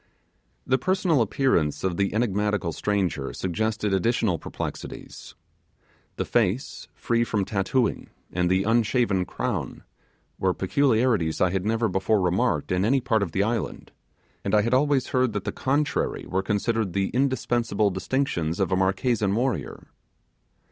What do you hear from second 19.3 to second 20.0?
warrior.